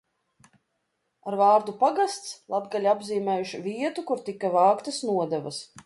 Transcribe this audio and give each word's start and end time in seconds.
Ar 1.31 1.35
vārdu 1.41 1.75
pagasts 1.83 2.33
latgaļi 2.55 2.91
apzīmējuši 2.95 3.63
vietu, 3.69 4.09
kur 4.11 4.25
tika 4.31 4.53
vāktas 4.57 5.03
nodevas. 5.13 5.63